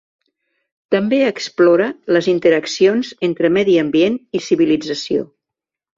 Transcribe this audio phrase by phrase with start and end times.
[0.93, 5.29] També explora les interaccions entre medi ambient i civilització.